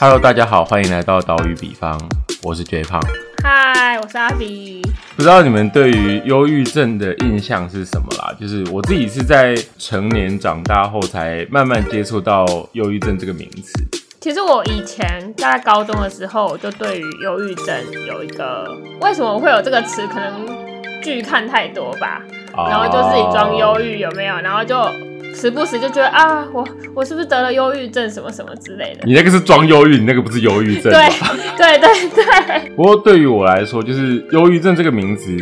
[0.00, 2.00] Hello，大家好，欢迎来到岛屿比方，
[2.44, 3.02] 我是 J 胖。
[3.42, 4.80] 嗨，我是阿比。
[5.16, 8.32] 不知道你们对于忧郁症的印象是什么啦？
[8.40, 13.72] 就是我自己是在成年长大后才慢慢接触到忧郁症这个名词。
[14.20, 17.76] 其实我以前在高中的时候，我就对于忧郁症
[18.06, 22.22] 有一个为什么会有这个词，可能剧看太多吧，
[22.54, 24.36] 然后就自己装忧郁有没有？
[24.36, 24.76] 然后就
[25.40, 26.66] 时不时就觉得啊，我
[26.96, 29.06] 我是不是得了忧郁症什么什么之类的？
[29.06, 30.92] 你那个是装忧郁，你那个不是忧郁症。
[30.92, 31.08] 对
[31.56, 32.70] 对对对。
[32.74, 35.36] 不过对于我来说，就是忧郁症这个名词，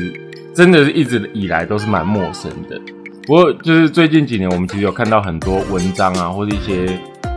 [0.54, 2.78] 真的是一直以来都是蛮陌生的。
[3.26, 6.86] 不过就是最近几年，我们其实有看到很多文章啊，或者一些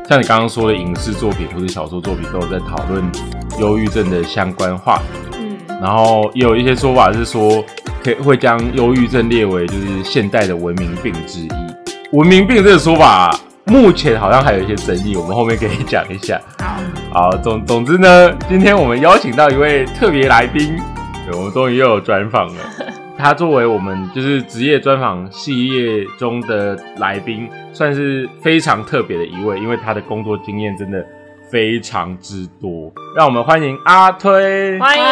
[0.10, 3.02] 像你刚刚说的影视作品或者小说作品，都有在讨论
[3.62, 5.38] 忧郁症的相关话题。
[5.40, 7.64] 嗯，然后也有一些说法是说，
[8.04, 11.69] 可以会将忧郁症列为就是现代的文明病之一。
[12.12, 13.30] 文明病这个说法，
[13.66, 16.42] 目前好像还有一些争议，我们后面可以讲一下。
[17.14, 20.76] 好，好，总总之呢，今天我们邀请到一位特别来宾，
[21.34, 22.62] 我们终于又有专访了。
[23.16, 31.06] 他作为我们就是职业专访系列中的来宾，算是非常特别的一位，因为他的工作经验真的
[31.52, 32.92] 非常之多。
[33.16, 35.04] 让我们欢迎阿推，欢迎，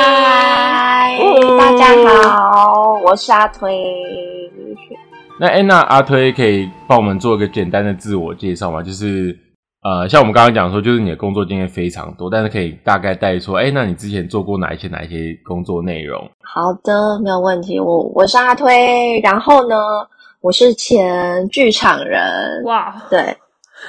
[1.59, 1.85] 大家
[2.27, 3.69] 好，我是阿推。
[5.39, 8.81] 那哎，那阿推可以帮我们做一个简单的自我介绍吗？
[8.81, 9.37] 就是
[9.83, 16.27] 呃，像我们刚刚讲说，就是你的工作经验非常多，但是可以大概带说，哎，那你之前做过哪一些哪一些工作内容？
[16.41, 17.79] 好的，没有问题。
[17.79, 19.75] 我我是阿推，然后呢，
[20.41, 22.19] 我是前剧场人。
[22.65, 23.37] 哇，对，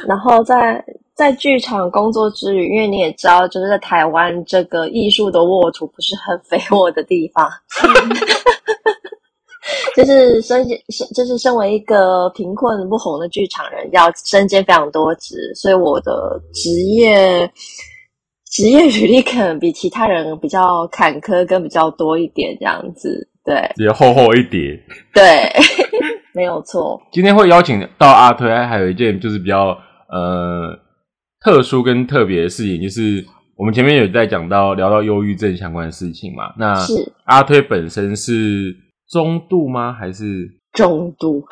[0.06, 7.48] 然后在在剧场工作之余，因为你也知道，就是在台湾这个艺术的沃土不是很肥沃的地方。
[9.96, 17.50] 就是身兼身，就是身为一个贫困不红的剧场人，要身兼非常多职，所以我的职业
[18.50, 23.28] 职业履历可能比其他人比较坎坷，跟比较多一点这样子。
[23.44, 24.78] 对，也厚厚一叠。
[25.12, 25.50] 对，
[26.34, 27.00] 没有错。
[27.10, 29.76] 今天会邀请到阿推，还有一件就是比较
[30.10, 30.78] 呃
[31.40, 33.24] 特殊跟特别的事情，就是
[33.56, 36.52] 我们前面有在讲到聊到忧郁症相关的事情嘛。
[36.58, 38.76] 那是阿推本身是。
[39.08, 39.92] 中度吗？
[39.92, 41.44] 还是重度？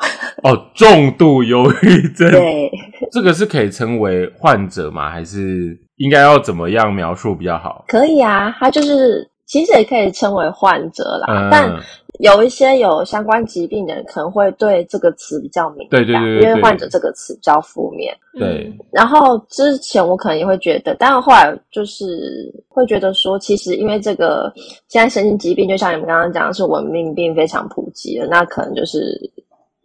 [0.43, 2.29] 哦，重度忧郁症。
[2.31, 2.71] 对，
[3.11, 5.09] 这个是可以称为患者吗？
[5.09, 7.85] 还是应该要怎么样描述比较好？
[7.87, 11.79] 可以啊，他就是其实也可以称为患者啦，但。
[12.19, 18.15] 有一些有相关疾病的人可能会对这个词比较敏感，对对对，因为患者这个词比较负面。
[18.33, 18.73] 对。
[18.91, 24.51] 然后之前我可能也会觉得，但是后来就是会觉得说，其实因为这个
[24.87, 28.99] 现在神经疾病，就像你们刚刚讲的是文明病非常普及了，那可能就是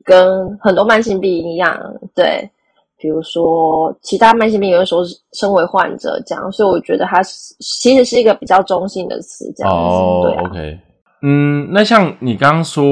[0.05, 1.79] 跟很多慢性病一样，
[2.15, 2.49] 对。
[2.99, 5.01] 比如说其他慢性病，有的时候
[5.33, 10.29] 身为患者这样，所以我觉得它其实是一个比较中性的词，这样子。
[10.29, 10.79] 对，OK。
[11.23, 12.85] 嗯，那像你刚刚说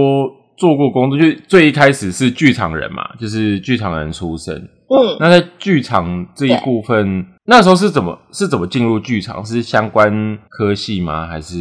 [0.56, 4.54] 做过工作，就最一开始是剧场人嘛，就是剧场人出身。
[4.56, 9.44] 嗯，那在剧场这一部分，那时候是怎么是怎么进入剧场？
[9.44, 11.26] 是相关科系吗？
[11.26, 11.56] 还是？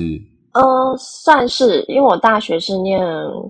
[0.52, 3.00] 呃，算是，因为我大学是念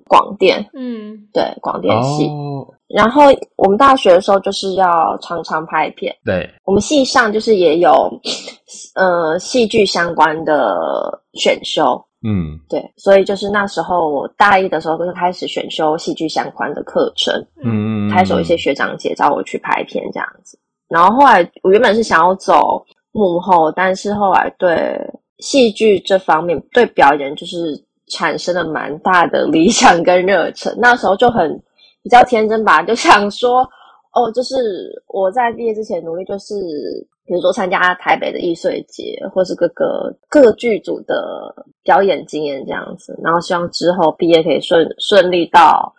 [0.06, 2.30] 广电，嗯，对，广电系。
[2.94, 3.24] 然后
[3.56, 7.90] 我们大学的时候就是要常常拍片，对，我们系上就是也有，
[8.96, 10.76] 呃，戏剧相关的
[11.34, 12.04] 选修。
[12.22, 20.60] 嗯，对，所以就是那时候我大一的时候就开始选修戏剧相关的课程，嗯，开始有一些学长姐找我去拍片这样子。
[20.90, 25.00] 然后后来我原本是想要走幕后，但是后来对
[25.38, 30.76] 戏剧这方面对表演就是产生了蛮大的理想跟热忱。
[30.78, 31.50] 那时候就很
[32.04, 33.62] 比较天真吧，就想说，
[34.14, 34.56] 哦，就是
[35.08, 36.54] 我在毕业之前努力就是。
[37.30, 41.14] 比如说参加台北的艺穗节，或是各个各个剧组的
[41.84, 45.94] 表演经验这样子，然后希望之后毕业可以顺顺利到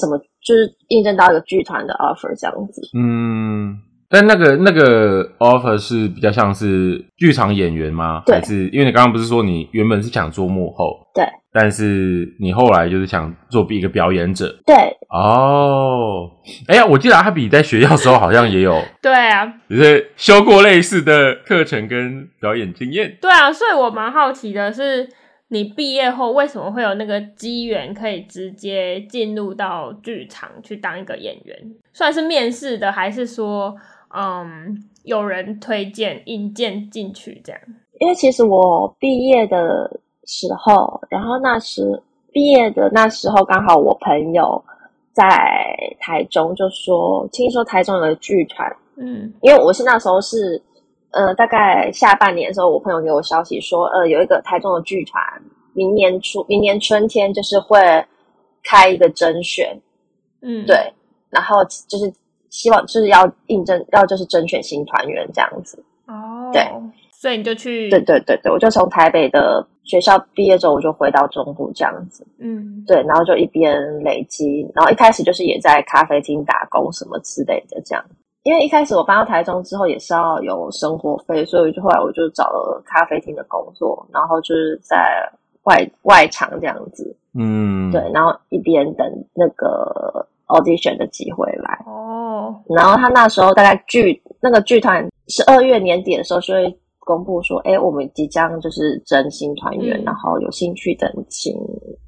[0.00, 2.80] 什么，就是应征到一个剧团的 offer 这样子。
[2.96, 3.76] 嗯，
[4.08, 8.22] 但那个那个 offer 是比较像是剧场演员吗？
[8.24, 11.04] 对，还是因为你刚刚不是说你原本是想做幕后？
[11.12, 11.24] 对。
[11.52, 14.74] 但是你后来就是想做一个表演者，对
[15.08, 16.30] 哦。
[16.68, 23.18] 哎呀，我记得阿比在学校时候好像也有， 对啊，就是修过类似的课程跟表演经验。
[23.20, 25.08] 对啊，所以我蛮好奇的是，
[25.48, 31.56] 你毕业后为什么会有那个机缘可以直接进入到剧场去当一个演员？
[31.92, 33.74] 算是面试的，还是说，
[34.16, 37.60] 嗯，有人推荐引荐进去这样？
[37.98, 40.00] 因为其实我毕业的。
[40.30, 42.00] 时候，然后那时
[42.30, 44.62] 毕业的那时候，刚好我朋友
[45.12, 45.26] 在
[45.98, 50.62] 台中，就说听说台中有个剧团，嗯，因为我是那时候是
[51.10, 55.20] 呃，大概下半年的时候，我朋友给我消息说，呃，有一个台中的剧团，
[55.72, 57.80] 明年初，明年春天就是会
[58.62, 59.76] 开一个甄选，
[60.42, 60.76] 嗯，对，
[61.28, 62.12] 然后就是
[62.50, 65.84] 希望就是要应征，要就是甄选新团员这样子。
[66.06, 66.62] 哦，对，
[67.20, 72.26] 所以你就去，对对对对，我就从台北的学校毕业之后，我就回到中部这样子。
[72.38, 78.02] 嗯，对，然后就一边累积，然后一开始就是也在咖啡厅打工什么之类的这样。
[78.44, 85.30] 因为一开始我搬到台中之后也是要有生活费，所以就后来我就找了咖啡厅的工作，然后就是在
[85.64, 87.14] 外外场这样子。
[87.38, 91.84] 嗯，对，然后一边等那个 audition 的机会来。
[91.84, 101.54] 哦，然后他那时候大概剧那个剧团十二月年底的时候就会公布说，哎，我们即将就是征新团员，嗯然后有兴趣的请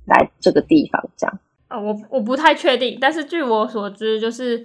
[0.07, 1.39] 来这个地方这样。
[1.69, 4.65] 啊，我我不太确定，但是据我所知，就是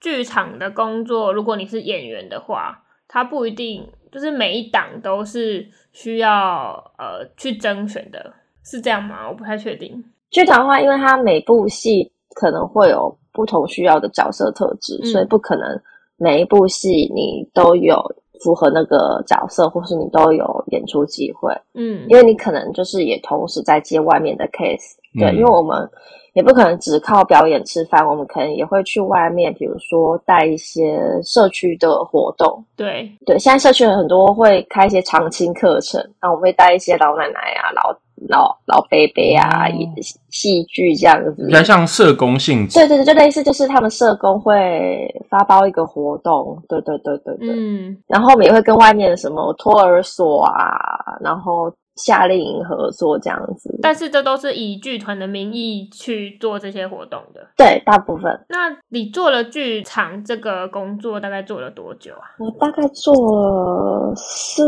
[0.00, 8.34] 剧场的工作，如果你是演员的话，它不一定就是每一档都是需要呃去甄选的，
[8.64, 9.28] 是这样吗？
[9.28, 10.04] 我不太确定。
[10.30, 15.80] 剧场的话，因为它每部戏可能会有不同需要的角色特质，嗯所以不可能
[16.16, 17.96] 每一部戏你都有
[18.40, 21.54] 符合那个角色，或是你都有演出机会。
[21.74, 25.88] 嗯因为你可能就是也同时在接外面的 case，对，嗯因为我们
[26.34, 32.64] 也不可能只靠表演吃饭，我们可能也会去外面，比如说带一些社区的活动。
[32.76, 37.92] 对，对，现在社区很多会开一些常青课程，那我们会带一些老奶奶啊、老
[38.28, 39.88] 老老伯伯啊、哦演
[40.30, 41.52] 戏剧这样子比。
[41.52, 42.78] 较像社工性质。
[42.78, 53.78] 对对对，就类似就是他们社工会发包一个活动，对对对对对，嗯然后我们也会跟外面的什么托儿所啊，然后夏令营合作这样子。
[53.82, 57.40] 但是这都是以剧团的名义去做这些活动的。
[57.56, 62.36] 对，大部分那你做了剧场这个工作，大概做了多久啊？
[62.38, 64.62] 我大概做了四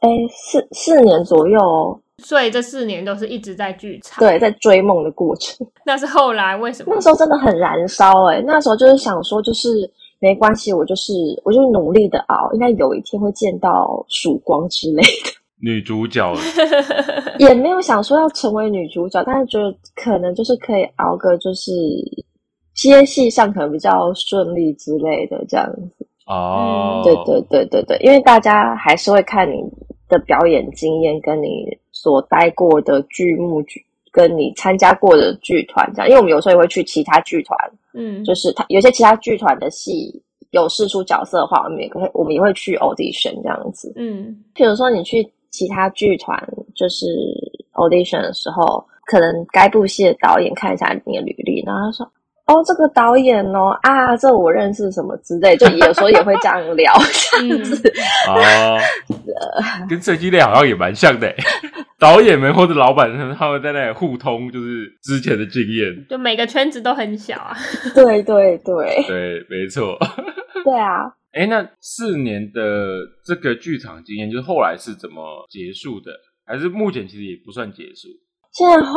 [0.00, 5.66] 哎四四年左右哦，所以这四年都是一直在剧场。，对，在追梦的过程。
[5.84, 7.00] 那是后来为什么那？
[7.00, 9.68] 时候真的很燃烧哎、那时候就是想说，就是
[10.20, 11.12] 没关系，我就是
[11.44, 15.30] 我就是努力的熬，应该有一天会见到曙光之类的。
[15.62, 16.32] 女主角
[17.38, 21.70] 也没有想说要成为女主角，但是觉得可能就是可以熬个就是
[22.74, 26.06] 接戏上可能比较顺利之类的这样子。
[26.26, 29.60] 哦，对对对对对，因为大家还是会看你
[30.08, 31.66] 的表演经验，跟你
[32.02, 36.08] 所待过的剧目剧，跟你参加过的剧团这样。
[36.08, 37.58] 因为我们有时候也会去其他剧团，
[37.92, 40.10] 嗯，就是他有些其他剧团的戏
[40.52, 43.92] 有试出角色的话，我们也会我们也会去 audition 这样子。
[43.96, 46.42] 嗯譬如说你去其他剧团
[46.74, 47.04] 就是
[47.74, 52.10] audition 的时候，可能该部戏的导演看一下你的履历，然后他说。
[52.46, 57.92] 哦，这个导演哦，啊，这我认识什么之类，就有时候也会这样聊这样子。
[58.26, 58.76] 哦，
[59.88, 61.36] 跟设计类好像也蛮像的欸。
[62.00, 66.06] 导演们或者老板他们他们在那里互通，就是之前的经验。
[66.08, 67.54] 就每个圈子都很小啊。
[67.94, 69.98] 对对对对，没错。
[70.64, 76.10] 对啊，哎，那四年的这个剧场经验，就是后来是怎么结束的？
[76.46, 78.08] 还是目前其实也不算结束？
[78.52, 78.90] 现在的话，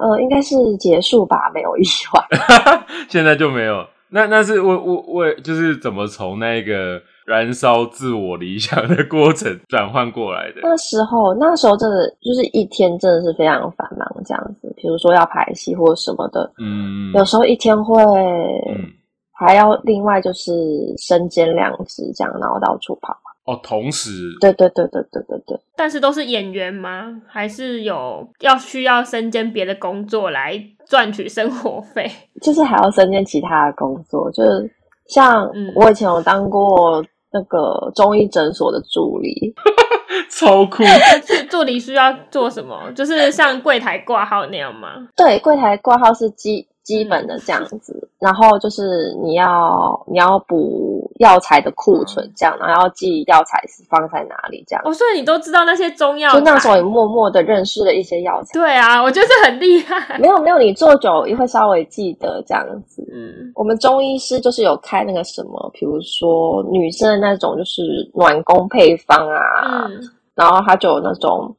[0.00, 2.84] 呃，应该是结束吧，没有意外。
[3.08, 3.86] 现在就没有。
[4.10, 10.60] 那那是我我我就是怎么从那个燃烧自我理想的过程转换过来的？
[10.62, 14.74] 那时候，那时候真的就是一天真的是非常繁忙，这样子。
[14.76, 18.90] 比如说要排戏或什么的，嗯，有时候一天会嗯
[19.32, 20.52] 还要另外就是
[20.98, 23.16] 身兼两职这样，然后到处跑。
[23.44, 24.10] 哦，同时
[24.40, 27.22] 对对对对对对对，但是都是演员吗？
[27.26, 32.10] 还是有要需要身兼别的工作来赚取生活费？
[32.42, 34.70] 就是还要身兼其他的工作，就是
[35.06, 39.54] 像嗯我以前有当过那个中医诊所的助理，
[40.30, 40.82] 超酷，
[41.26, 42.90] 助助理需要做什么？
[42.94, 44.88] 就是像柜台挂号那样吗？
[45.16, 50.89] 对，柜台挂号是基基本的这样子，然后就是你要你要补
[51.20, 54.82] 药材的库存这样，然后要记药材是放在哪里这样。
[54.84, 56.82] 哦，所以你都知道那些中药就那时候也？
[56.82, 60.18] 默默的认识了一些药材，对啊，我觉得这很厉害。
[60.18, 63.06] 没有没有，你做久也会稍微记得这样子。
[63.14, 67.82] 嗯我们中医师就是有开那个什么，比如说女生的那种就是
[68.14, 70.00] 暖宫配方啊，嗯，
[70.34, 71.54] 然后他就有那种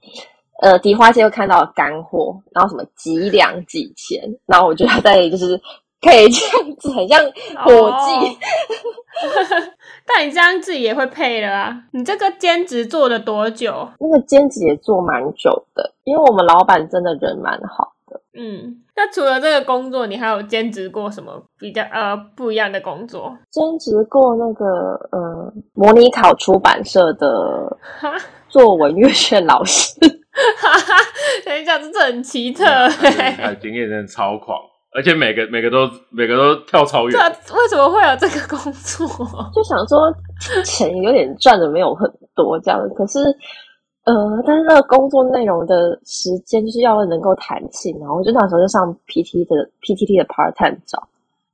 [0.64, 5.62] 呃迪花街又看到的干货，然后什么几两几钱，然后我觉得在就是
[6.02, 7.24] 可以这样子，很像
[7.64, 8.28] 伙计。
[8.28, 8.38] 哦
[10.04, 11.84] 但你这样自己也会配了啊？
[11.92, 13.88] 你这个兼职做了多久？
[14.00, 18.20] 那个兼职也做蛮久的，因为我们老板真的人蛮好的。
[18.34, 23.38] 嗯，那除了这个工作，你还有兼职过什么比较呃不一样的工作？
[23.52, 24.66] 兼职过那个
[25.12, 27.78] 呃模拟考出版社的
[28.50, 29.94] 作文阅卷老师。
[30.34, 30.96] 哈哈
[31.46, 34.58] 等一下，这很奇特，他经验真的超狂，
[34.94, 37.20] 而且每个每个都每个都跳超远。
[37.20, 39.08] 为什么会有这个工作？
[39.54, 40.14] 就想说
[40.64, 43.20] 钱有点赚的没有很多这样，可是。
[44.04, 44.14] 呃，
[44.48, 50.98] 但是那个工作内容的时间就是要能够弹性，然后我就那时候就上 P T 的 P T T 的 part time 找，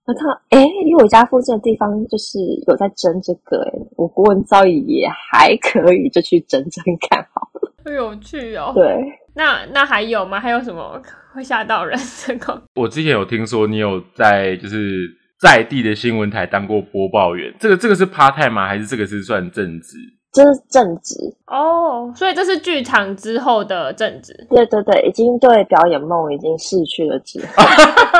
[0.05, 7.69] 我看哎，离我家附近的地方就是有在争这个，哎，我国文造诣也还可以，就去争争看好了。
[7.93, 8.71] 有趣哦。
[8.73, 9.03] 对，
[9.37, 10.39] 那那还有吗？
[10.39, 10.99] 还有什么
[11.33, 12.59] 会吓到人这个？
[12.75, 15.07] 我之前有听说你有在就是
[15.39, 18.67] 在地的新闻台当过播报员，这个这个是 part time 吗？
[18.67, 19.95] 还是这个是算正职？
[20.33, 21.15] 这是正职
[21.47, 24.33] 哦，所以这是剧场之后的正职。
[24.49, 27.63] 对对对，已经对表演梦已经逝去了之后。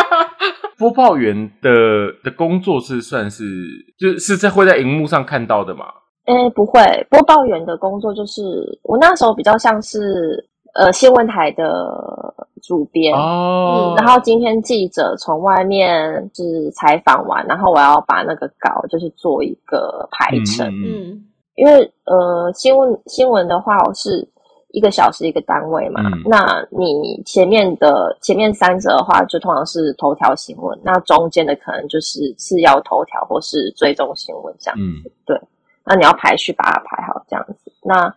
[0.79, 1.69] 播报员的
[2.23, 3.43] 的工作是算是
[3.99, 5.85] 就是在会在荧幕上看到的吗？
[6.25, 8.41] 哎，不会，播报员的工作就是
[8.83, 9.99] 我那时候比较像是
[10.77, 21.23] 呃新闻台的主编哦，然后今天记者从外面是采访完，然后我要把那个稿就是做一个排程，嗯。
[21.55, 21.73] 因为
[22.05, 24.29] 呃，新闻新闻的话我是
[24.69, 35.11] 一个小时一个单位嘛，那你前面的前面三者的话，就通常是头条新闻，那中间的可能就是次要头条或是追踪新闻这样子。
[35.25, 35.35] 对，
[35.83, 37.71] 那你要排序把它排好这样子。
[37.81, 38.13] 那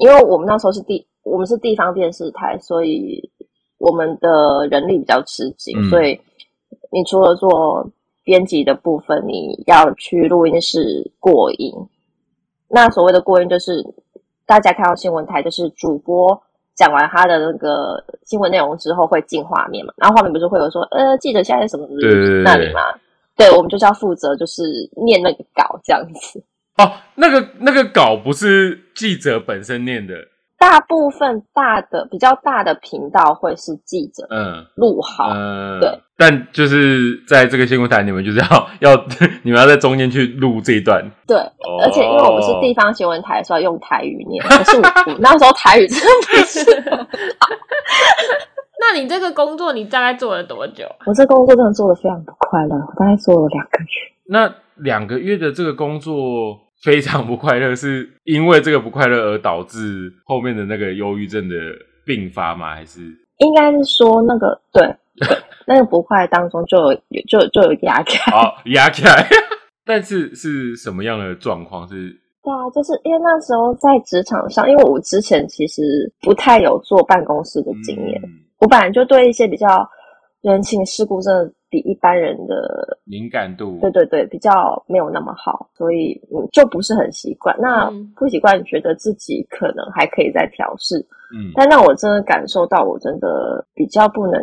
[0.00, 3.30] 因为我们那时候是地，我们是地方电视台，所以
[3.78, 6.18] 我们的人力比较吃紧，所以
[6.90, 7.88] 你除了做
[8.24, 11.72] 编辑的部分，你要去录音室过音。
[12.68, 13.84] 那所谓的过音，就是
[14.46, 16.40] 大家看到新闻台，就是主播
[16.74, 19.92] 讲完他的那个新闻内容之后，会进画面嘛？
[19.96, 21.86] 然后画面不是会有说，呃，记者现在什么
[22.44, 22.80] 那里嘛？
[23.36, 24.62] 对，我们就是要负责，就是
[25.04, 26.42] 念那个稿这样子。
[26.78, 30.14] 哦，那个那个稿不是记者本身念的。
[30.60, 35.88] 大部分大的比较大的频道会是记者嗯录好嗯对，
[36.18, 39.04] 但就是在这个新闻台，你们就是要 要
[39.42, 41.38] 你们要在中间去录这一段对，
[41.82, 44.44] 而且因为我们是地方新闻台，所以用台语念。
[44.46, 46.60] 可是我那时候台语真的不是。
[48.78, 50.84] 那你这个工作你大概做了多久？
[51.06, 53.86] 我这工作真的做的非常不快乐，我大概做了两个月。
[54.26, 56.69] 那两个月的这个工作。
[56.82, 61.54] 非常不快乐，是因为这个不快乐而导致后面的那个忧郁症的
[62.04, 62.74] 并发吗？
[62.74, 63.00] 还是
[63.38, 64.82] 应该是说那个对
[65.16, 69.26] 对，那个不快当中就有就就有压起来，哦 压起来，
[69.84, 71.86] 但是是什么样的状况？
[71.86, 72.10] 是
[72.42, 75.82] 对啊，就是因为那时候在职场上，因为我之前其实
[76.22, 78.20] 不太有坐办公室的经验，
[78.58, 79.86] 我本来就对一些比较
[80.40, 81.52] 人情世故真的。
[81.70, 87.56] 比一般人的敏感度，对对对，比较没有那么好，所以嗯，就不是很习惯。
[87.60, 90.98] 那不习惯，觉得自己可能还可以再调试，
[91.32, 91.52] 嗯。
[91.54, 94.40] 但让我真的感受到，我真的比较不能，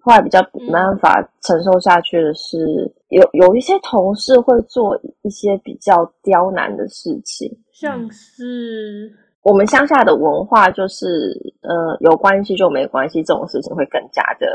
[0.00, 9.12] 后来比较没办法承受下去的是，有有一些同事会做一些比较刁难的事情，像是。
[9.42, 14.46] 我们乡下的文化就是，呃，有关系就没关系，这种事情会更加的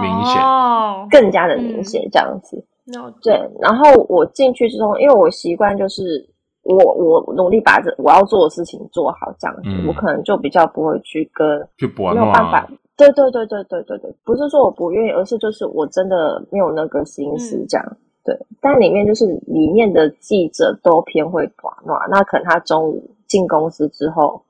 [0.00, 0.42] 明显，
[1.10, 2.64] 更加的明显这样子。
[3.22, 6.26] 对，然后我进去之后，因为我习惯就是
[6.62, 11.46] 我我努力把这我要做的事情做好这样子，我可能就比较不会去跟
[12.14, 12.66] 没有办法。
[12.96, 17.96] 对对对对对对对，不是说我不愿意，而是就是我真的没有那个心思这样。
[18.24, 23.10] 对，但里面就是里面的记者都偏会寡乱，那可能他中午。
[23.28, 24.42] 进公司之后，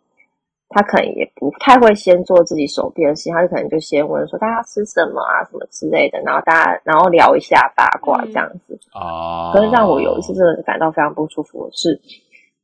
[0.71, 8.79] 他可能也不太会先做自己手边的事情，他就可能就先问说大家吃什么啊，什么之类的，然后大家然后聊一下八卦这样子。
[8.95, 9.51] 哦。
[9.53, 11.99] 可是让我有一次真的感到非常不舒服的是，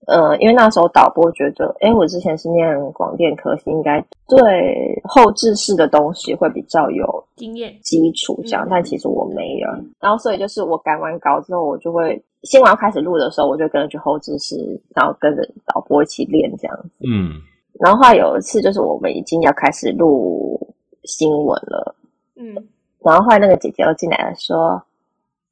[0.06, 9.68] 呃，因为那时候导播觉得，哎，我之前是念广电科，应该对后置式的东西会比较有经验基础这样，但其实我没有。
[9.98, 12.22] 然后所以就是我改完稿之后，我就会。
[12.44, 14.56] 新闻要开始录的时候，我就跟着去后置室，
[14.94, 16.90] 然后跟着导播一起练这样子。
[17.06, 17.40] 嗯，
[17.80, 20.74] 然后后来有一次，就是我们已经要开始录
[21.04, 21.96] 新闻了。
[22.36, 22.54] 嗯，
[23.02, 24.82] 然后后来那个姐姐又进来了，说：“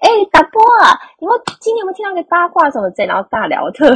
[0.01, 3.87] 哎，导播啊，你们今天有没有听到个八卦什么之类？”然后大聊特，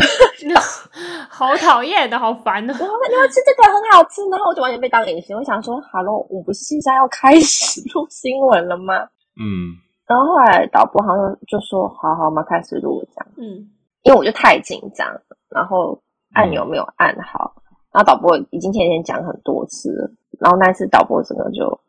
[1.29, 2.73] 好讨厌的，好烦的。
[2.79, 5.37] 然后你们吃这个很好吃，然后我就完全被当隐形。
[5.37, 8.95] 我想说，Hello，我不是现在要开始录新闻了吗？
[9.37, 9.85] 嗯。
[10.07, 13.69] 然后后来导播好像就说：“好好，我们开始录这样。”嗯，
[14.03, 15.07] 因为我就太紧张，
[15.51, 16.01] 然后
[16.35, 17.55] 按钮没有按好，
[17.93, 21.81] 然后导播已经天天讲很多次了，然后那次导播整个就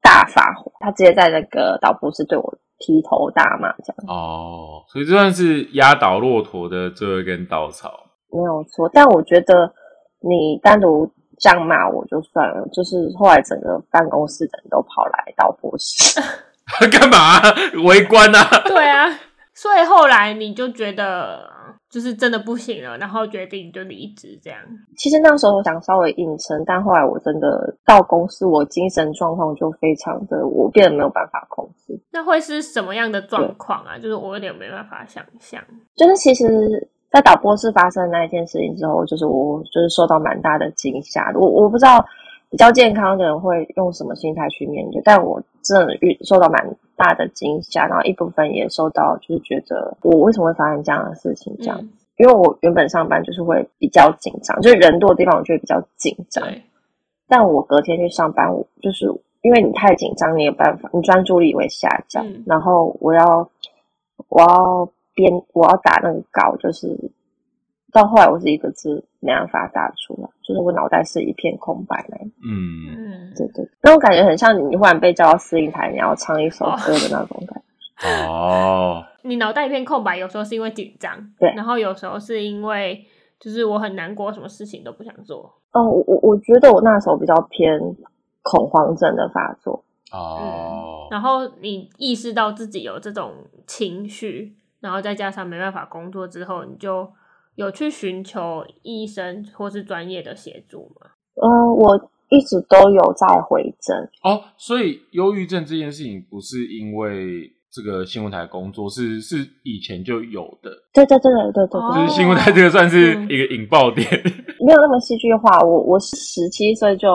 [0.00, 4.04] 大发火，他直接在那个导播室对我劈头大骂，这样。
[4.06, 8.06] 哦，所以这算是压倒骆驼的最后一根稻草。
[8.30, 9.72] 没有错，但我觉得
[10.20, 16.20] 你单独这样骂我就算了，就是后来整个办公室的人都跑来导播室，
[16.90, 17.40] 干嘛
[17.84, 18.62] 围观啊？
[18.66, 19.08] 对啊，
[19.54, 21.50] 所以后来你就觉得。
[21.92, 24.58] 就是真的不行了，然后决定就离职这样。
[24.96, 32.00] 其实那时候我想稍微硬撑，但后来我真的到公司，我精神状况就非常的，我变得没有办法控制。
[32.10, 33.98] 那会是什么样的状况啊？
[33.98, 35.62] 就是我有点没办法想象。
[35.94, 41.30] 就是其实，在导播室发生那一件事情之后，就是我就是受到蛮大的惊吓。
[41.34, 42.02] 我我不知道
[42.48, 46.76] 比较健康的人会用什么心态去面对，但我真的遇受到蛮。
[46.94, 51.52] 大的惊吓，然后一部分也受到，就是觉得我为什么会发生这样的事情？
[51.58, 51.80] 这样，
[52.16, 56.46] 因为我原本上班就是会比较紧张，就是人多的地方我就会比较紧张。
[57.26, 59.06] 但我隔天去上班，我就是
[59.40, 62.24] 因为你太紧张，你有办法，你专注力会下降。
[62.46, 63.50] 然后我要
[64.28, 66.96] 我要编，我要打那个稿，就是
[67.92, 73.30] 到后来我是一个字没办法打出来，就是我脑袋是一片空白那嗯。
[73.36, 78.08] 对对，那种感觉很像你忽然被叫到司令台，你要唱一首歌的那种感觉。
[78.28, 83.06] 哦， 你脑袋一片空白，有时候是因为紧张，对，然后有时候是因为
[83.40, 85.54] 就是我很难过，什么事情都不想做。
[85.72, 87.80] 哦，我我觉得我那时候比较偏
[88.42, 89.82] 恐慌症的发作。
[90.12, 93.32] 哦，然后你意识到自己有这种
[93.66, 97.10] 情绪，然后再加上没办法工作之后，你就
[97.54, 101.10] 有去寻求医生或是专业的协助吗？
[101.34, 102.10] 呃，我。
[102.34, 110.70] 一直都有在回诊哦，所以忧郁症这件事情不是因为这个新闻台工作，是是以前就有的。
[110.94, 114.08] 对对对对对对，就是新闻台这个算是一个引爆点，
[114.64, 115.60] 没有那么戏剧化。
[115.60, 117.06] 我我是十七岁就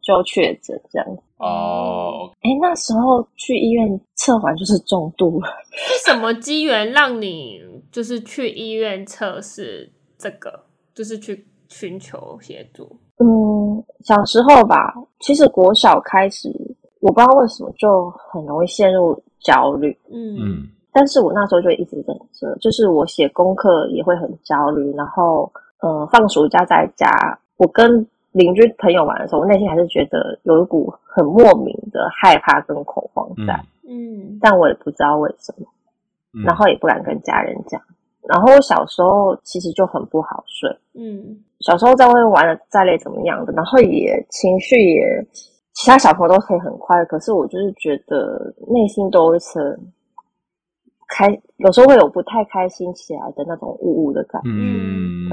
[0.00, 1.06] 就确诊这样
[1.36, 2.30] 哦。
[2.40, 5.48] 哎，那时候去医院测完就是重度了。
[5.76, 7.60] 是什么机缘让你
[7.96, 10.52] 就是去医院测试这个，
[10.94, 12.84] 就是去寻求协助？
[13.16, 16.50] 嗯，小时候吧，其实国小开始，
[17.00, 19.96] 我不知道为什么就很容易陷入焦虑。
[20.10, 27.08] 嗯嗯，但是我那时候就一直忍着，就是我写功课也会很焦虑，然后呃，放暑假在家，
[27.56, 33.58] 我跟邻居朋友玩的时候，我内心还是觉得有一股很莫名的害怕跟恐慌在。
[33.88, 35.66] 嗯，但我也不知道为什么，
[36.44, 37.80] 然后也不敢跟家人讲。
[38.28, 40.70] 然后我小时候其实就很不好睡。
[40.94, 41.42] 嗯。
[41.60, 45.26] 小时候在外面玩的再累怎么样的，然后也情绪也，
[45.72, 49.62] 其他小朋友都可以很快，可是我就是觉得内心都会层
[51.08, 54.50] 开，有时候会有不太开心起来的那种呜呜的感觉。
[54.50, 55.30] 嗯，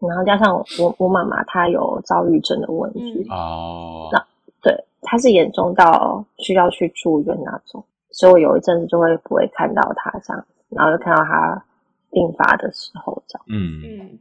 [0.00, 4.18] 然后加上我我妈妈她有躁郁症的问题哦，那
[4.62, 11.62] 对她是严重到需要去住院那种，所以我有一阵子就会不会看到他这样，然后就看到他
[12.10, 13.44] 病发的时候这样。
[13.48, 14.18] 嗯嗯。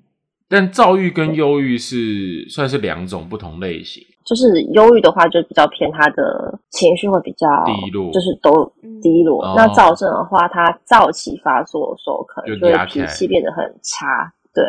[0.50, 4.04] 但躁郁跟忧郁是算是两种不同类型。
[4.24, 9.54] 就是忧郁的话，就比较偏他的情绪会比较低落，就是都低落。
[9.56, 14.64] 那躁症的话，他躁起发作的时候，可能就会脾气变得很差，对，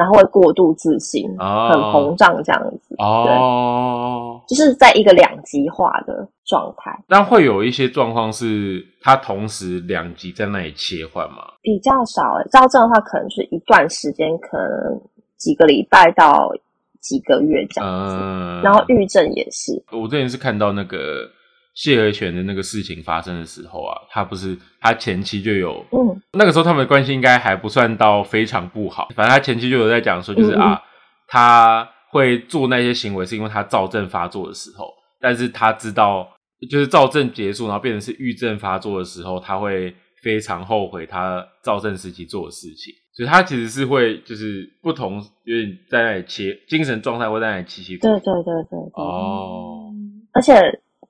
[0.00, 2.94] 然后会过度自信，很膨胀这样子。
[2.96, 6.98] 哦，就是在一个两极化的状态。
[7.06, 11.44] 那会有一些状况是，他同时两极在那里切换吗？
[11.60, 15.00] 比较少诶，躁症的话，可能是一段时间，可能。
[15.40, 16.52] 几个礼拜到
[17.00, 19.82] 几个月这样子，然后郁症也是。
[19.90, 21.26] 我之前是看到那个
[21.74, 29.08] 谢和弦的那个事情发生的时候啊，他不是他前期就有，嗯，那个时候他们的关系应该还不算到非常不好。
[29.14, 30.80] 反正他前期就有在讲说，就是啊，
[31.28, 36.28] 他会做那些行为是因为他躁症发作的时候，但是他知道
[36.70, 42.92] 就是躁症结束，然后变成是郁症发作的时候，他会非常后悔他躁症时期做的事情。
[43.12, 49.02] 所以他其实是会，就是不同，有点在那里切精神状态，会在那里起起伏对对对对对。
[49.02, 49.92] 哦。
[50.32, 50.54] 而且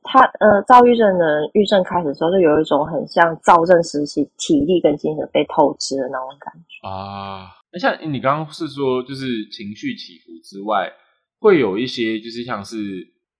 [0.02, 7.48] 他呃，躁郁症的郁症开始的时候，就有一种很像躁症时期体力跟精神被透支的那种感觉啊。
[7.72, 10.90] 那像你刚刚是说，就是情绪起伏之外，
[11.38, 12.76] 会有一些就是像是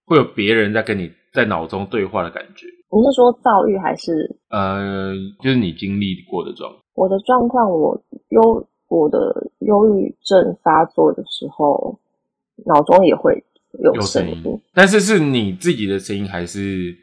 [0.07, 2.67] 会有别人在跟你在脑中对话的感觉。
[2.93, 6.83] 你是说躁郁还是呃，就是你经历过的状况？
[6.95, 11.99] 我的状况，我忧我的忧郁症发作的时候，
[12.67, 13.43] 脑中也会
[13.79, 16.95] 有声音，但是是你自己的声音，还是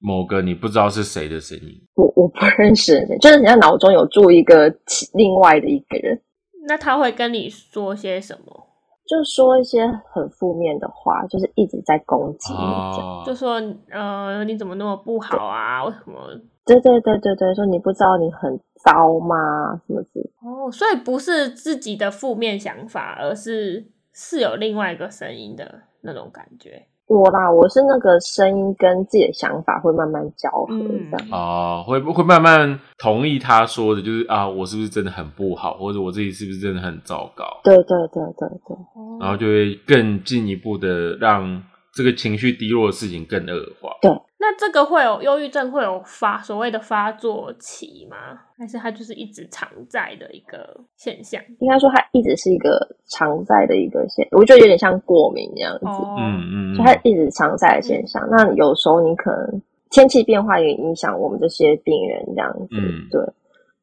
[0.00, 1.80] 某个你不知道是谁的声音？
[1.94, 4.68] 我我不认识，就是你在脑中有住一个
[5.14, 6.20] 另外的一个人。
[6.66, 8.68] 那他会跟你说些什么？
[9.06, 15.84] 就说一些很负面的话，就是一直在攻击你，就说呃你怎么那么不好啊？
[15.84, 16.40] 为什么？
[16.64, 19.78] 对对对对对，说你不知道你很糟吗？
[19.86, 26.86] 什么之类哦，所以不是自己的负面想法，而是是有另外一个声音的那种感觉。
[27.06, 31.28] 我啦，我是那个声音跟自己的想法会慢慢交合，嗯这样。
[31.32, 38.76] 哦，会会慢慢同意他说的，就是啊，我是不是真的很不好，或者我自己是不是真的很糟糕，对对对对对，
[39.20, 41.62] 然后就会更进一步的让
[41.94, 43.90] 这个情绪低落的事情更恶化。
[44.02, 48.16] 对那这个会有忧郁症会有发所谓的发作期吗？
[48.58, 51.42] 还是它就是一直常在的一个现象？
[51.60, 58.22] 应该说它一直是一个常在的一个现，我觉得有点像过敏这样子，哦，嗯嗯，就它一直常在的现象。
[58.30, 63.20] 那有时候你可能天气变化也影响我们这些病人这样子，嗯对，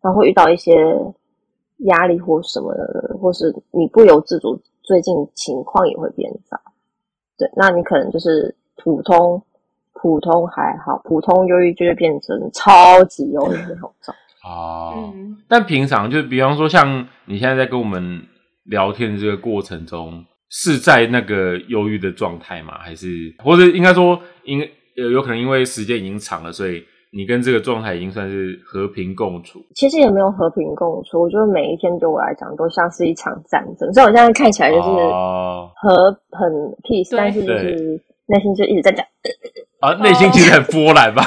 [0.03, 0.75] 然后会遇到一些
[1.85, 6.55] 压力或什么的，或是你不由自主，最近情况也会变糟。
[7.41, 9.41] 对，那你可能就是普通
[9.93, 14.47] 普通还好，普通忧郁就会变成超级忧郁那种状态。
[14.47, 18.21] 哦，嗯，但平常就比方说，像你现在在跟我们
[18.65, 22.77] 聊天的这个过程中，是在那个忧郁的状态吗？
[22.77, 24.61] 还是或者应该说，因
[24.97, 29.59] 呃有可能因为时间已经长了，所以你跟这个状态已经算是和平共处。
[29.75, 33.91] 其实也没有和平共处，我觉得每一天对我来讲都像是一场战争。
[33.93, 36.49] 所以我现在看起来就是哦和很
[36.83, 39.05] peace，对但是就是内心就一直在讲。
[39.81, 41.23] 啊，内心其实很 波澜吧？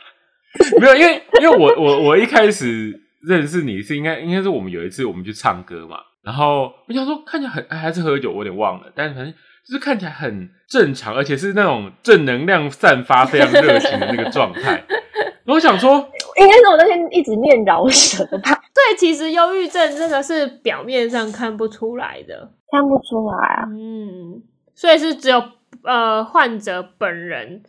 [0.80, 9.34] 没有，因为因为我我我一开始认识你是应该应该是我们有一次我们去唱歌嘛，然后我想说看起来很还是喝酒，我有点忘了，但是反正
[9.68, 14.82] 就是看起来很正常，而且是那种正能量散发、非常热情的那个状态。
[15.44, 15.92] 然后我想说，
[16.40, 23.68] 应该是我那天一直念饶舌吧， 对，其实忧郁症这个是表面上看不出来的，看不出来啊。
[23.70, 24.42] 嗯，
[24.74, 25.42] 所以是只有
[25.82, 27.62] 呃患者本人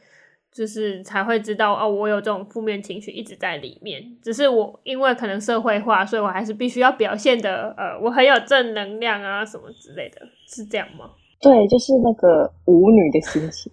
[0.53, 4.01] 就是才会知道哦，我有这种负面情绪一直在里面。
[4.21, 11.12] 只是我因为可能社会化，所以我还是必须要表现的呃，我很有正能量啊什么之类的，是这样吗？
[11.41, 13.71] 对，就是那个舞女的心情。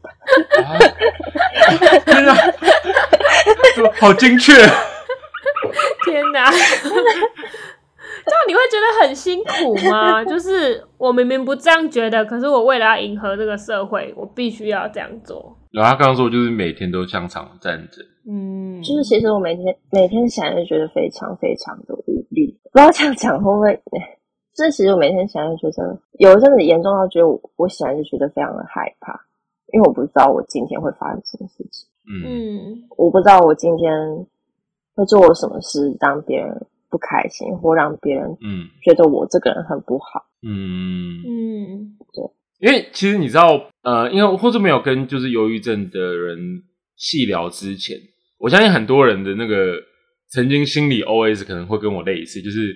[0.65, 0.79] 啊，
[2.07, 2.35] 天哪，
[4.01, 4.53] 好精确。
[6.05, 6.51] 天哪！
[8.27, 10.23] 这样你会觉得很辛苦吗？
[10.27, 15.57] 就是我明明不这样觉得，可是我为了要迎合这个社会，我必须要这样做。
[15.71, 18.05] 然后他刚刚说，就是每天都像场战争。
[18.29, 23.81] 嗯，就是其实我每天每天想就觉得非常非常的无力，不知道这样讲会不会？
[24.57, 29.13] 就是其实我每天想就觉得有一阵子严重到觉得我我想就觉得非常的害怕，
[29.73, 32.83] 因为我不知道我今天会发生什么事情，嗯，嗯。
[32.97, 33.93] 我不知道我今天
[34.95, 36.49] 会做什么事让别人
[36.89, 38.67] 不开心，或让别人嗯。
[38.83, 40.25] 觉得我这个人很不好。
[40.43, 41.97] 嗯，嗯。
[42.15, 42.25] 对。
[42.59, 46.39] 因为其实你知道，呃，因为或者没有跟就是忧郁症的人
[46.97, 47.95] 细聊之前，
[48.39, 49.75] 我相信很多人的那个
[50.31, 52.75] 曾经心理 OS 可能会跟我类似，就是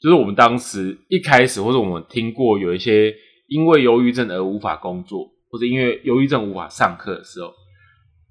[0.00, 3.14] 就是我们当时一开始或者我们听过有一些
[3.48, 7.52] 因为忧郁症而无法工作，或者因为忧郁症无法上课的时候，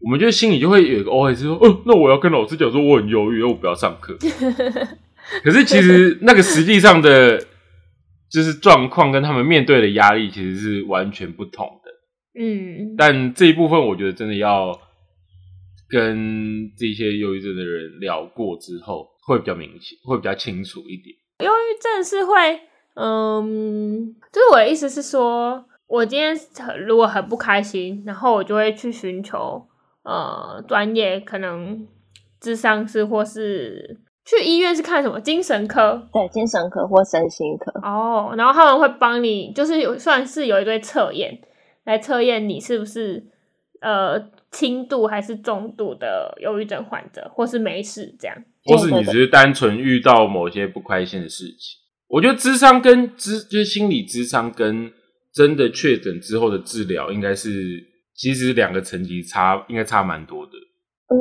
[0.01, 4.17] 我们就心里就会有一个 OS 说，哦，那我要跟老师讲说我很忧郁，那我不要上课。
[5.43, 7.39] 可是其实那个实际上的，
[8.29, 11.91] 就是状况跟他们面对的压力其实是完全不同的。
[12.39, 14.79] 嗯，但这一部分，我觉得真的要
[15.89, 21.15] 跟这些忧郁症的人聊过之后，会比较明显，会比较清楚一点。
[21.39, 22.61] 忧郁症是会，
[22.95, 29.61] 嗯，就是我的意思是说，我今天很如果很不开心，然后我就会去寻求
[30.03, 31.85] 呃专业，可能
[32.39, 36.07] 智商师或是去医院是看什么精神科。
[36.13, 41.39] 对，精神科或身心科，哦，然后他们会帮你，就是有算是有一堆测验
[41.83, 43.23] 来测验你是不是
[43.81, 44.17] 呃
[44.51, 48.37] 轻度还是重度的忧郁症患者，或是没事这样。
[48.63, 51.79] 或是你只是单纯遇到某些不开心的事情。
[52.07, 54.91] 我觉得智商跟智就是心理智商跟
[55.33, 60.51] 真的确诊之后的治疗，应该是其实两个层级差，应该差蛮多的。
[61.09, 61.15] 嗯，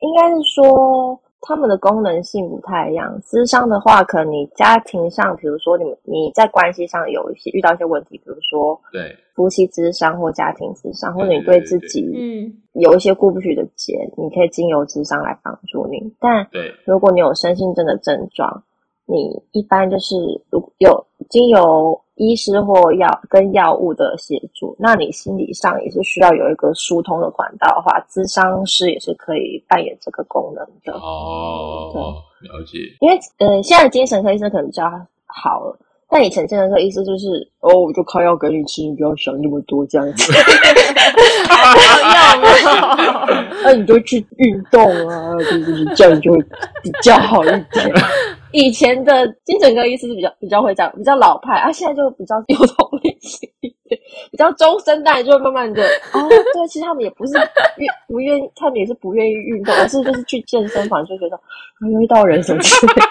[0.00, 3.20] 应该是说他们的功能性不太一样。
[3.24, 16.12] 智商的话，可能你家庭上，比如说你你在关系上有一些遇到一些问题，比如说对，夫妻智商或家庭智商，或者你对自己嗯有一些过不去的结，你可以经由智商来帮助你。
[16.20, 18.62] 但对，如果你有身心症的症状，
[19.10, 20.14] 你一般就是
[20.50, 30.92] 如有经由医师或药跟药物的协助，那你心理上也是需要有一个疏通的管道的话，咨商师也是可以扮演这个功能的。
[30.98, 34.84] 哦，了解，因为呃，现在的精神科医生可能比较
[35.26, 35.78] 好了，
[36.10, 40.32] 但以前精神科医生就是，哦，我就靠药给你吃，你不要想那么多这样子。
[41.48, 41.74] 好
[42.58, 42.72] 用
[43.62, 46.38] 那 你就去运动啊，就是这样就会
[46.82, 47.64] 比较好一点。
[48.52, 55.82] 以前的精神科医师是比较比较会讲，比较老派啊，现在就比较有同理心一点，比较中生代，就会慢慢的
[56.12, 57.34] 哦， 对，其实他们也不是
[57.76, 61.38] 愿不愿意，他们也是不愿意运动，而是就是去健身房就觉得
[62.00, 63.02] 遇到人什么之类的，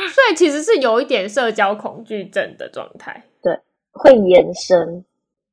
[0.12, 3.58] 所以其实是有一点社交恐惧症的状态，对，
[3.92, 5.04] 会延伸，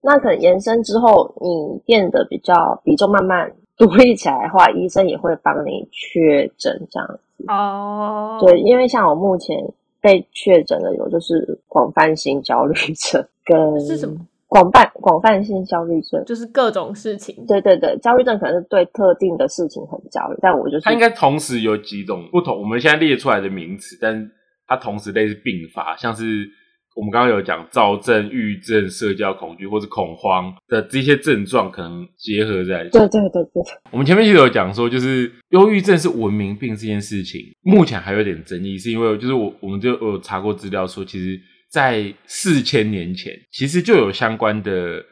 [0.02, 7.20] 那可能延伸之后，你变得比较比重慢慢独立起来的话，医生也会帮你确诊这样。
[7.48, 9.58] 哦，对，因为像我目前
[10.02, 14.16] 被确诊的有就是广泛性焦虑症，跟是什么？
[14.48, 17.46] 广泛广泛性焦虑症，就是各种事情。
[17.46, 24.32] 对对对，焦虑症可能是对特定的事情很焦虑，但我就是它应该同时有几种不同，我们现在列出来的名词，但
[24.68, 26.50] 它同时类似并发，像是。
[26.96, 32.92] 我们刚刚有讲躁症、郁郁症、社交恐惧或者恐慌的这些症状，可能结合在一起。
[32.92, 33.62] 对对对对。
[33.92, 41.38] 我们前面其实有讲说，就是忧郁症是文明病这件事情，目前还有点争议，是因为就是我我们就有查过资料说，其实，
[41.70, 45.04] 在四千年前，其实就有相关的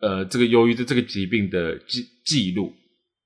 [0.00, 2.72] 呃这个忧郁症这个疾病的记记录，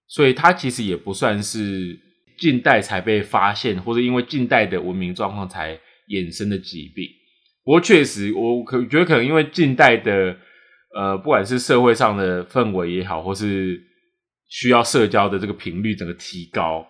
[0.08, 1.98] 所以它其实也不算是
[2.36, 7.06] 近代才被发现，或者因为近代的文明状况才衍生的疾病。
[7.64, 10.36] 不过确实，我可觉得可能因为近代的
[10.94, 13.80] 呃，不管是社会上的氛围也好，或是
[14.48, 16.86] 需要社交的这个频率整个提高，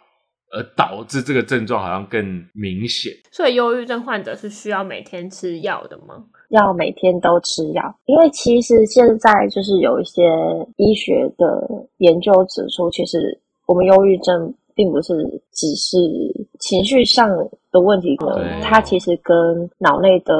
[0.51, 3.13] 而导致这个症状好像更明显。
[3.31, 6.25] 所以，忧郁症患者是需要每天吃药的吗？
[6.51, 10.23] 要每天都吃药，因为其实现在就是有一些
[10.77, 14.53] 医学的研究指出，其实我们忧郁症。
[14.77, 15.15] 并不是
[15.53, 15.97] 只是
[16.59, 17.29] 情绪上
[17.71, 20.35] 的问题，可能它其实跟脑内的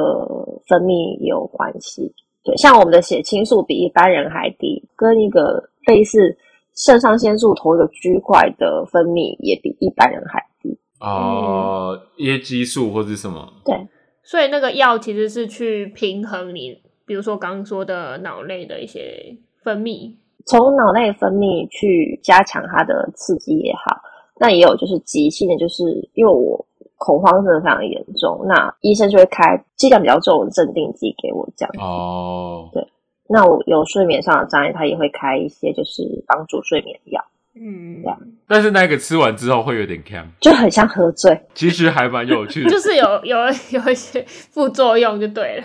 [0.67, 2.13] 分泌也有关系。
[2.43, 6.37] 对，像我们的血清素比一般人还低，跟一个类似
[6.75, 10.77] 肾上腺素同一个区块的分泌也比一般人还低。
[10.99, 13.51] 哦，椰激素或是什么？
[13.65, 13.75] 对，
[14.23, 20.13] 所以那个药其实是去平衡你，比如说刚刚说的脑内的一些分泌，
[20.45, 24.01] 从脑内分泌去加强它的刺激也好。
[24.39, 26.65] 那也有就是急性的，就是因为我
[26.97, 31.71] 恐慌症的非常严重，那医生就会开剂量比较重的镇定剂给我这样。
[31.77, 32.85] 哦，对，
[33.27, 37.23] 那我有睡眠上的障碍，他也会开一些就是帮助睡眠药。
[37.57, 38.19] 嗯，这样。
[38.47, 41.39] 但是那个吃完之后会有点 cam，，就很像喝醉。
[41.53, 43.37] 其实还蛮有趣的， 就是有有
[43.71, 45.63] 有一些副作用就对了。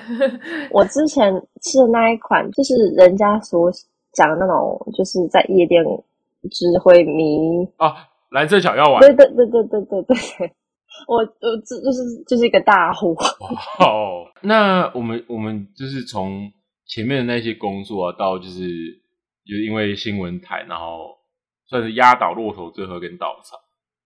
[0.70, 3.68] 我之前吃的那一款，就是人家所
[4.12, 5.82] 讲的那种，就是在夜店
[6.50, 8.06] 只会迷啊。
[8.30, 10.52] 蓝色小药丸，对对对对对对对对，
[11.08, 13.12] 我我这就是就是一个大户。
[13.82, 16.48] 哦，那我们我们就是从
[16.86, 18.60] 前面的那些工作啊，到就是
[19.44, 21.18] 就是因为新闻台，然后
[21.66, 23.56] 算是压倒骆驼最后一根稻草。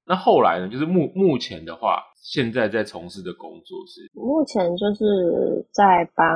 [0.06, 6.26] 那后来呢，就是目目前的话，现在在从事的工作是目前就是在帮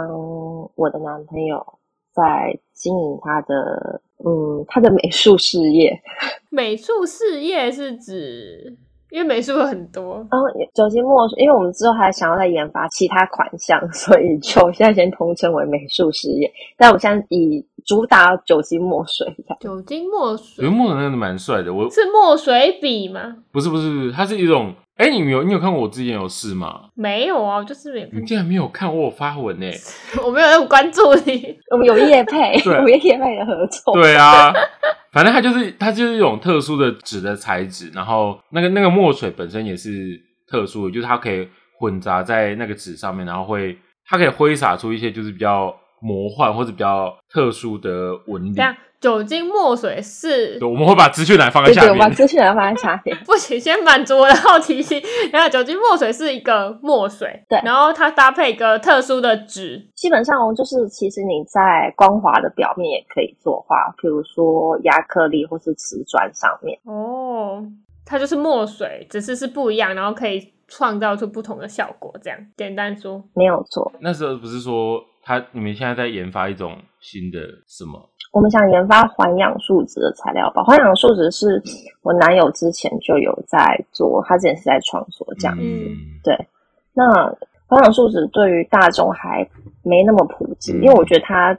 [0.74, 1.78] 我的男朋友
[2.12, 4.02] 在经营他的。
[4.24, 5.92] 嗯，他的美术事业，
[6.50, 8.76] 美术事业是指，
[9.10, 10.16] 因为美术有很多。
[10.30, 16.50] 然后酒精墨水，因为我们之后还想要再研发其他款项， 所以就现在先统称为美术事业。
[16.76, 19.26] 但我现在以主打酒精墨水。
[19.60, 21.72] 酒精墨水，酒精墨水那个蛮帅的。
[21.72, 23.36] 我是墨水笔吗？
[23.52, 24.74] 不是不是，它是一种。
[24.98, 26.88] 哎，你有你有看过我之前有事吗？
[26.94, 28.08] 没有啊，就是没。
[28.12, 29.66] 你竟然没有看我发文呢？
[30.24, 31.56] 我没有那么关注你。
[31.70, 33.94] 我们有叶配， 我们叶配的合作。
[33.94, 34.52] 对啊，
[35.12, 47.90] 反正它就是它就是一种特殊的纸的材质，然后那个那个墨水本身也是特殊的，就是它可以混杂在那个纸上面，然后会它可以挥洒出一些就是比较魔幻或者比较特殊的
[48.26, 48.54] 纹理。
[49.00, 51.92] 酒精墨水是，我们会把资讯栏放在下面。
[51.92, 53.16] 对，把资讯栏放在下面。
[53.24, 55.00] 不行，先满足我的好奇心。
[55.32, 57.60] 然后，酒精墨水是一个墨水，对。
[57.64, 66.76] 然后它搭配一个特殊的纸，基本上就是，其实你在光滑的表面也可以作画，比如说亚克力或是瓷砖上面。
[66.82, 67.64] 哦，
[68.04, 72.12] 它就是墨水，只是是不一样，然后可以创造出不同的效果。
[72.20, 73.92] 这样简单说，没有错。
[74.00, 78.10] 那时候不是说他你们现在在研发一种新的什么？
[78.32, 80.62] 我们想研发环氧树脂的材料吧。
[80.62, 81.62] 环氧树脂是
[82.02, 83.58] 我男友之前就有在
[83.90, 85.62] 做，他之前是在创作这样子。
[86.22, 86.36] 对，
[86.92, 87.04] 那
[87.66, 89.48] 环氧树脂对于大众还
[89.82, 91.58] 没那么普及，因为我觉得它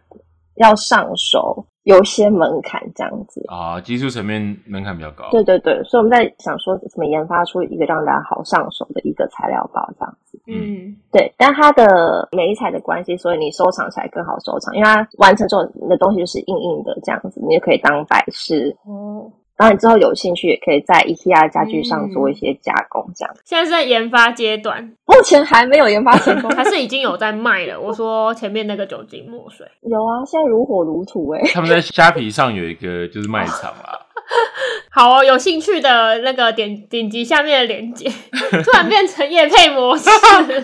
[0.55, 5.29] 要上手有些门槛这样子啊，技术层面门槛比较高。
[5.31, 10.39] 对对对，所以我们在想说怎么研发出一个让大家好上手的一个材料包这样子。
[10.47, 18.75] 嗯，对，但它的美彩的关系，所以你收藏起来更好收藏，因为它完成之后你的东西就是硬硬的这样子，你就可以当摆饰。
[18.85, 23.35] 哦，然后你之后有兴趣也可以在 IKEA 家具上做一些加工，这样。
[23.43, 27.77] 现在是在研发阶段，目前还没有研发成功，还是已经有在卖了。
[27.77, 31.41] 我说前面那个酒精墨水有啊，现在如火如荼哎。
[31.53, 33.99] 他们在虾皮上有一个就是卖场啊。
[34.91, 38.09] 好哦，有兴趣的那个点点击下面的链接，
[38.63, 40.09] 突然变成夜配模式。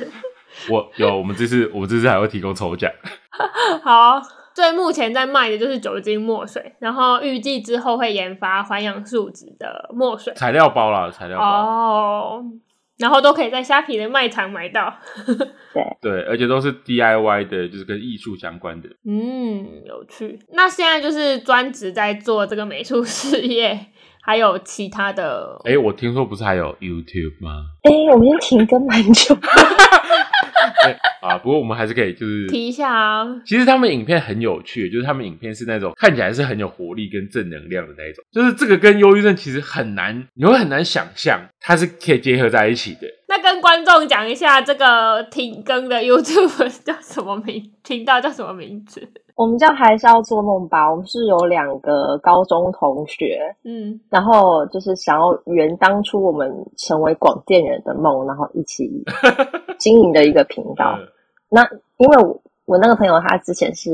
[0.71, 2.89] 我有，我们这次我们这次还会提供抽奖。
[3.83, 4.21] 好，
[4.55, 12.43] 所以目前在卖的就是酒精墨水，然后预计之后会研发环氧树脂的墨水材料包啦，材料包哦。
[12.97, 14.95] 然后都可以在虾皮的卖场买到，
[15.73, 18.87] 对对，而且都是 DIY 的，就是跟艺术相关的。
[19.05, 20.39] 嗯，有趣。
[20.53, 23.87] 那现在就是专职在做这个美术事业，
[24.21, 25.59] 还有其他的。
[25.65, 27.65] 哎，我听说不是还有 YouTube 吗？
[27.83, 29.35] 哎，我们停更蛮久。
[31.21, 33.25] 啊，不过我们还是可以就是提一下啊。
[33.45, 43.07] 其实他们影片很有趣，就是他们影片是那种看起来是很有活力跟正能量的那一种，就是这个跟忧郁症其实很难，你会很难想象它是可以结合在一起的。
[43.27, 47.71] 那跟观众讲一下，这个停更的 YouTube 叫什么名？
[47.83, 49.07] 频道叫什么名字？
[49.35, 50.89] 我们叫还是要做梦吧。
[50.89, 58.89] 我们是有两个高中同学，嗯，然后就是想要圆当初我们成为广电人的梦，然后一起
[59.77, 60.97] 经营的一个频道。
[61.49, 61.67] 那
[61.97, 63.91] 因为我我那个朋友他之前是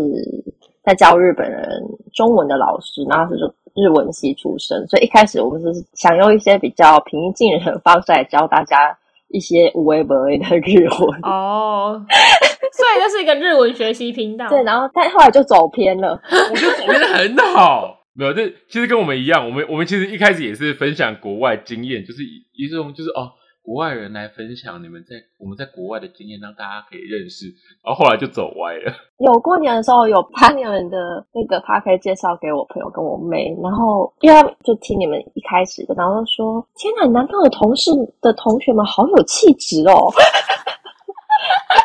[0.84, 1.68] 在教日本人
[2.14, 3.40] 中文的老师，然后是
[3.74, 8.96] 日文系出身，所以一开始我们是想用一些比较平易近人的方式来教大家
[9.30, 11.20] 一些无微不微的日文。
[11.24, 12.00] 哦，
[12.74, 14.48] 所以这是一个日文学习频道。
[14.50, 16.20] 对，然后但后来就走偏了。
[16.52, 23.34] 我觉得走偏的很好，没有，这其实跟我们一样，我们我们其实一开始也是分享国外经验，就是一种就是哦。
[23.64, 27.46] 国外人来分享你们在我们在国外的经验，让大家可以认识，
[27.86, 28.92] 然后后来就走歪了。
[29.20, 30.98] 有过年的时候，有把你们的
[31.32, 40.10] 那个 p a 可以介绍给我朋友跟我妹，然后因为就听你们一开始的，然后说：“天哪，男朋友同事的同学们好有气质哦！”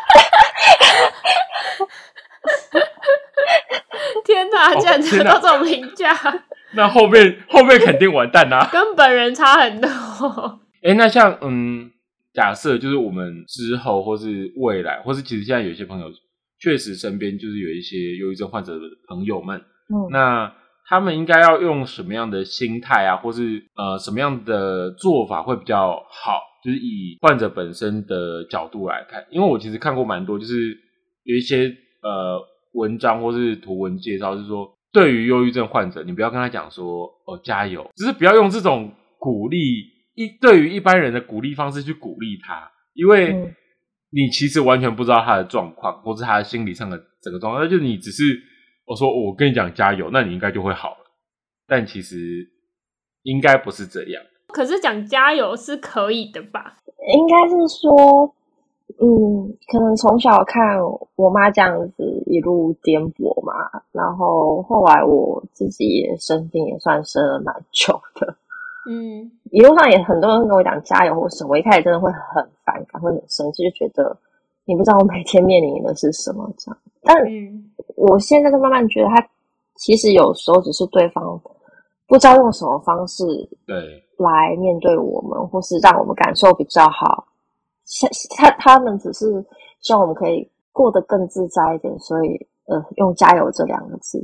[4.25, 6.13] 天哪，竟然得到这种评价，
[6.75, 9.89] 那后面后面肯定完蛋啦， 跟本人差很多。
[10.83, 11.91] 哎，那像嗯，
[12.33, 16.07] 假设就是我们之后或是未来，或是其实现在有些朋友
[16.59, 20.51] 确实身边就是有一些忧郁症患者的朋友们，嗯，那
[20.89, 26.41] 他们应该要用什么样的心态啊，或是呃什么样的做法会比较好？
[26.67, 30.77] 就是以患者本身的角度来看，因为我其实看过蛮多，就是
[31.23, 32.37] 有一些呃
[32.73, 39.95] 文章或是图文介绍，是说对于忧郁症患者，你不要跟他讲说哦加油，只是不要用这种鼓励。
[40.15, 43.53] 一对于一般人的鼓励方式去鼓励他，因为
[44.09, 47.63] 你其实完全不知道他的状况，或是他的心理上的整个状况。
[47.63, 48.23] 那就你只是
[48.87, 51.05] 我说我跟你讲加油，那你应该就会好了。
[51.67, 52.17] 但其实
[53.21, 54.23] 应该不是这样。
[54.47, 56.77] 可是讲加油是可以的吧？
[57.13, 58.33] 应该是说，
[58.99, 60.77] 嗯，可能从小看
[61.15, 63.53] 我妈这样子一路颠簸嘛，
[63.91, 68.35] 然后后来我自己也生病，也算生了蛮久的。
[68.89, 74.17] 嗯，一路上也很多人跟我讲加油或什么，我一开始真的会很反感，会很生气，就觉得
[74.65, 76.77] 你不知道我每天面临的是什么这样。
[77.03, 77.15] 但
[77.95, 79.27] 我现在就慢慢觉得，他
[79.75, 81.39] 其实有时候只是对方
[82.07, 83.23] 不知道用什么方式
[83.65, 87.27] 对来面对我们，或是让我们感受比较好。
[87.85, 89.45] 像他他们只是
[89.81, 94.19] 希望我们可以过得更自在一点，所以呃，用加油这两个字，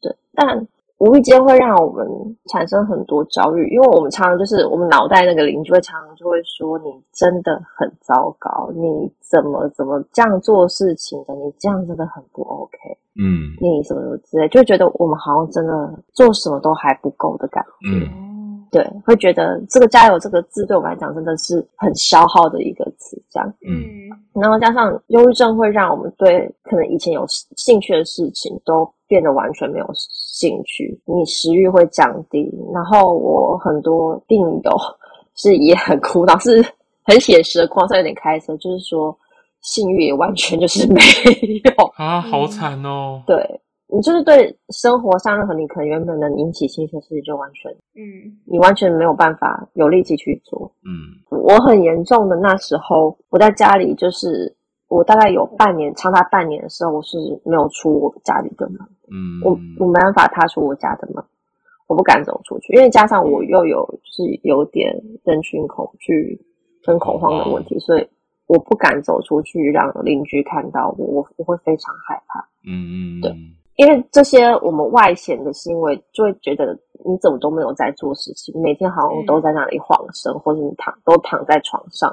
[0.00, 0.66] 对，但。
[0.98, 2.06] 无意间会让我们
[2.50, 11.34] 产生很多焦虑，因为我们常常就是我们脑袋那个邻居会常常就会说你真的很糟糕，你怎么怎么这样做事情的？
[11.34, 12.78] 你这样真的很不 OK，
[13.20, 15.72] 嗯，你什么什么之类，就觉得我们好像真的
[16.12, 18.08] 做什么都还不够的感觉。
[18.70, 23.54] 对，会觉得这个“加油”这个字对我们来讲真的是很消耗的一个词，这样。
[23.66, 24.08] 嗯，
[24.40, 32.50] 然后加上忧郁症会让我们对可能以前有兴趣的事情都变得完全没有兴趣，你食欲会降低。
[32.72, 34.70] 然后我很多病友
[35.36, 36.64] 是也很苦恼，是
[37.04, 39.16] 很写实的，狂上有点开车，就是说
[39.60, 41.00] 性欲也完全就是没
[41.62, 43.22] 有啊，好惨哦。
[43.26, 43.60] 对。
[43.94, 51.14] 你就是对生活上任何你可能原本能引起兴趣的事情，就完全，嗯，你完全没有办法有力气去做，嗯。
[51.30, 54.52] 我很严重的那时候，我在家里，就是
[54.88, 58.78] 我大概有半年，长达半年的时候，我是没有出我家里的门，
[59.12, 61.22] 嗯，我我没办法踏出我家的门，
[61.86, 64.92] 我不敢走出去，因为加上我又有是有点
[65.22, 66.40] 人群恐惧
[66.82, 68.08] 跟恐慌的问题，所以
[68.46, 72.40] 我不敢走出去让邻居看到我，我我会非常害怕。
[72.66, 73.30] 嗯嗯，对，
[73.76, 82.08] 因为这些我们外显的行为，就会觉得你怎么都没有在做事情，每天好像都在那里晃神，或者你躺都躺在床上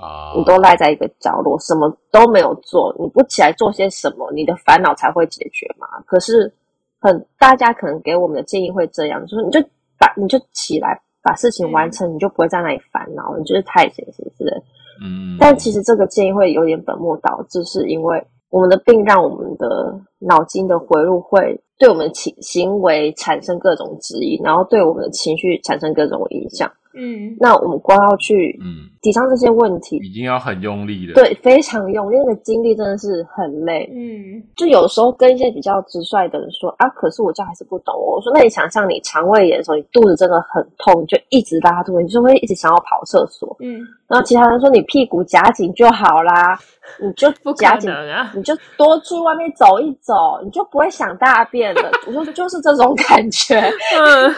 [0.00, 5.86] 啊，你都赖在一个角落，什么都没有做，你不起来做些什么，你的烦恼才会解决嘛？
[6.06, 6.52] 可是
[7.00, 9.60] 很大家可能给我们的建议会这样，就是你就
[9.98, 14.62] 把你就起来把事情完成，你就不会在那里烦恼，你就是太闲，是不是？
[15.02, 26.72] 嗯，但其实这个建议会有点本末倒置，是因为我们的病让我们的脑筋的回路会对我们行行为产生各种质疑，然后对我们的情绪产生各种影响。
[26.96, 33.88] 嗯，那我们光要去嗯，抵抗这些问题，已经要很用力了。，对，非常用力，那个精力真的是很累。
[33.92, 38.16] 嗯，就有时候跟一些比较直率的人说啊，可是我这样还是不懂哦。
[38.16, 43.56] 我说那你想象你肠胃炎的时候，你肚子真的很痛，你就一直拉肚子，你就会一直想要跑厕所。
[43.60, 46.58] 嗯，然后其他人说你屁股夹紧就好啦，
[47.00, 47.90] 你就不夹紧！
[48.34, 51.90] 你就多去外面走一走，你就不会想大便了。
[52.06, 53.60] 我说就是这种感觉。
[53.60, 54.34] 嗯，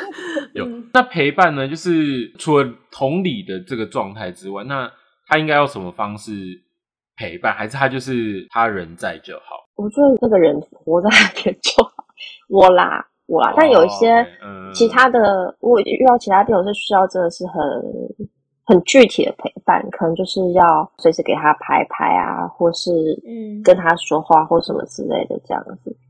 [0.54, 4.90] 有那陪伴呢，就是除了同理的这个状态之外，那
[5.26, 6.32] 他应该用什么方式
[7.14, 7.52] 陪伴？
[7.52, 9.68] 还是他就是他人在就好？
[9.76, 11.92] 我觉得那个人活在那边就好。
[12.48, 14.26] 我啦，我啦，但有一些
[14.72, 17.54] 其他的，我遇到其他病友是需要真的是很
[18.64, 22.90] 很具体的陪伴，可能就是要随时给他拍拍啊，或是
[23.26, 25.90] 嗯，跟他说话或什么之类的这样子。
[25.90, 26.07] 嗯，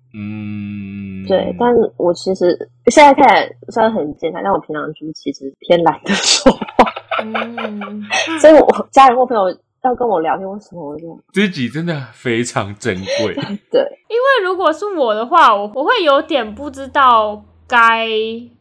[1.27, 2.57] 对，但我其实
[2.87, 6.93] 现在看起来虽然很健谈，但我平常就是其实偏懒得说话，
[7.23, 8.03] 嗯，
[8.41, 9.43] 所以我家人或朋友
[9.85, 13.35] 要跟我聊天或什么，我就自己真的非常珍贵。
[13.71, 18.09] 对，因为如果是我的话，我我会有点不知道该，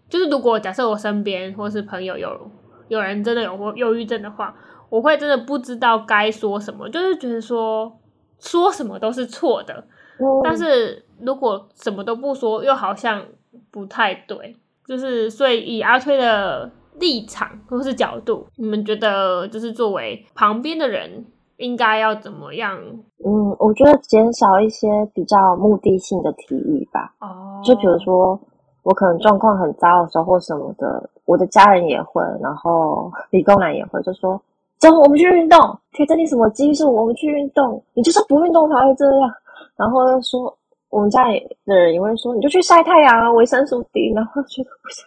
[0.09, 2.51] 就是如果假设我身边或是朋友有
[2.89, 4.53] 有人真的有过忧郁症的话，
[4.89, 7.97] 我会真的不知道该说什么，就是觉得说
[8.39, 9.73] 说什么都是错的，
[10.19, 10.25] 嗯。
[10.43, 13.24] 但是如果什么都不说，又好像
[13.72, 14.55] 不太对，
[14.86, 21.26] 就是所以以阿推的立场或是角度，你们觉得就是作为旁边的人
[21.57, 22.78] 应该要怎么样？
[23.26, 27.13] 嗯，我觉得减少一些比较目的性的提议吧。
[27.20, 28.39] 哦，就比如说，
[28.84, 34.39] 我可能状况很糟的时候或什么的，我的家人也会，然后理工男也会，就说
[34.80, 35.59] ：“走，我们去运动，
[35.95, 36.93] 可以增进什么激素？
[36.93, 39.30] 我们去运动，你就是不运动才会这样。”
[39.76, 40.55] 然后又说，
[40.89, 45.05] 我们家里的人也会说：“你就去晒太阳啊，维生素 D。”然后觉得不想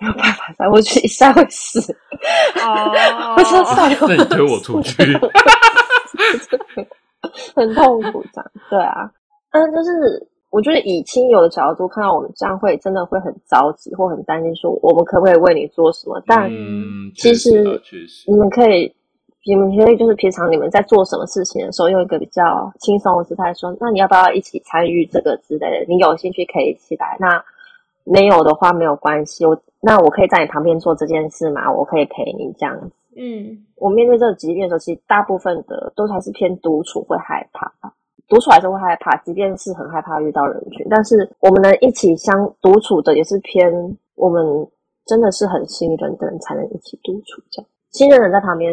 [0.00, 1.78] 没有办法晒，我去一晒会死，
[2.62, 2.90] 哦
[3.36, 5.02] 我真的晒那你推我出去，
[7.54, 8.50] 很痛苦这样。
[8.70, 9.10] 对啊，
[9.52, 16.20] 但就是我觉得以亲友的角度看到我们这样会真的会很着急或很担心，说我们可不可以为你做什么？
[16.26, 17.62] 但嗯，其实
[18.26, 18.92] 你们可以，
[19.50, 25.86] 你们可以就是平常你们在做什么事情的时候，用一个比较轻松的姿态说：“那你要不要一起参与这个之类的？
[25.88, 27.16] 你有兴趣可以一起来。
[27.18, 27.42] 那
[28.04, 31.68] 没有的话没有关系，我那我可以在你旁边做这件事嘛？
[31.72, 32.92] 我可以陪你这样子。
[33.16, 37.68] 嗯我面对这个疾病的时候，其实大部分的都还是偏独处，会害怕。
[38.28, 43.72] 独处还是会害怕，即便是很害怕遇到人群，但是我们能一起相独处的，也是偏
[44.14, 44.44] 我们
[45.04, 47.42] 真的是很信任的人才能一起独处。
[47.50, 48.72] 这样信任的人在旁边，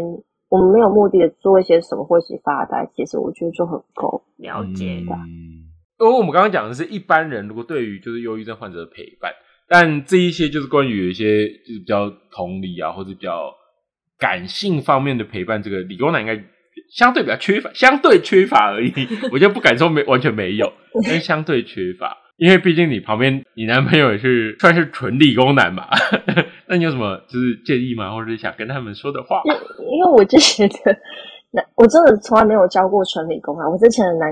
[0.50, 4.24] 我们没有目的的做一些什么或一起发呆，其实我觉得就很够。
[4.38, 5.04] 了解。
[5.10, 5.68] 嗯，
[6.00, 9.32] 因为我们刚刚讲的是一般人如果对于就是忧郁症患者的陪伴，
[9.68, 13.52] 但这一些就是关于有一些就是比较同理啊，或者比较
[14.18, 16.42] 感性方面的陪伴，这个理工男应该
[16.96, 18.94] 相对比较缺乏，相对缺乏而已。
[19.34, 20.72] 我就不敢说没完全没有，
[21.04, 25.88] 但是相对缺乏，因为毕竟你旁边你男朋友也是算是纯理工男嘛。
[26.70, 28.14] 那你有什么就是建议吗？
[28.14, 29.42] 或者是想跟他们说的话？
[29.90, 30.96] 因为我之前的
[31.52, 33.68] 男，我真的从来没有教过纯理工啊。
[33.70, 34.32] 我之前的男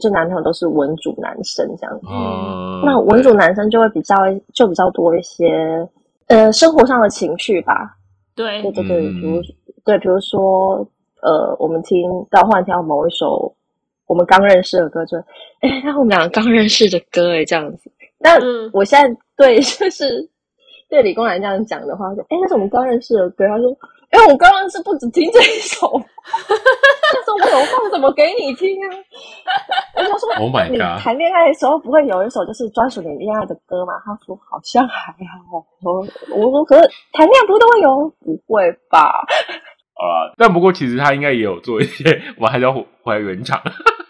[0.00, 2.06] 就男朋友都是文主男生这样子。
[2.10, 4.16] 嗯，那文主男生就会比较
[4.54, 5.86] 就比较多一些
[6.28, 7.96] 呃生活上的情绪吧。
[8.34, 9.42] 对对对对，嗯比如
[9.84, 10.76] 对，比如说
[11.22, 13.54] 呃，我们听到换跳某一首
[14.06, 15.18] 我们刚认识的歌，就
[15.60, 17.90] 哎，那我们两个刚认识的歌哎，这样子。
[18.18, 20.26] 那嗯我现在对就是
[20.88, 23.46] 对理工男这样讲的话，说哎，那是我们刚认识的歌。
[23.48, 23.70] 他说，
[24.10, 25.86] 哎，我刚认识不止听这一首，
[26.22, 28.86] 他说我有放什么给你听啊？
[29.96, 33.94] 我就说 Oh my 你 god 谈恋爱的时候不会有一首就是专属你恋爱的歌吗？
[34.04, 35.64] 他说好像还好。
[35.82, 36.06] 我
[36.36, 38.12] 我说可是谈恋爱不是都会有？
[38.20, 39.24] 不会吧？
[39.96, 43.60] 啊，但不过其实他应该也有做一些，我们还是要回回来原厂，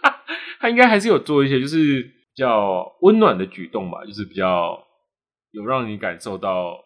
[0.61, 4.77] 他应该还是有做一些就是比较温暖的举动吧，就是比较
[5.57, 6.77] 有让你感受到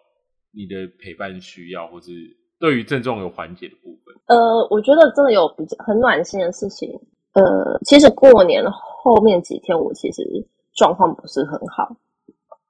[0.53, 2.13] 你的陪伴需要，或是
[2.61, 4.15] 对于症状有缓解的部分。
[4.27, 4.37] 呃，
[4.71, 6.89] 我觉得真的有比较很暖心的事情。
[7.33, 7.43] 呃，
[7.85, 10.23] 其实过年后面几天，我其实
[10.75, 11.97] 状况不是很好，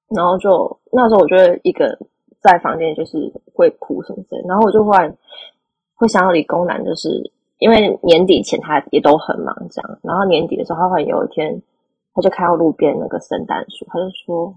[0.08, 1.98] 然后就那时候我觉得一个
[2.40, 5.14] 在房间就是会哭什么之类，然后我就忽然
[5.96, 7.08] 会想到理工男，就是
[7.58, 11.62] 因为年底前他也都很忙这样，然后年底的时候，他忽然有一天
[12.14, 14.54] 他就看到路边那个圣诞树，他就说：“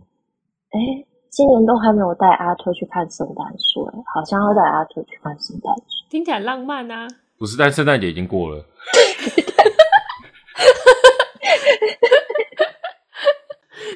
[0.71, 0.79] 哎，
[1.35, 7.07] 今年都还没有带阿特去看圣诞树，哎，好像要带阿特去看圣诞树，听起来浪漫啊。”
[7.39, 8.63] 不是，但圣诞节已经过了。